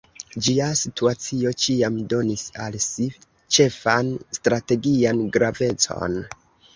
Ĝia 0.45 0.67
situacio 0.77 1.49
ĉiam 1.63 1.99
donis 2.13 2.45
al 2.65 2.77
si 2.85 3.05
ĉefan 3.57 4.09
strategian 4.39 5.21
gravecon. 5.37 6.17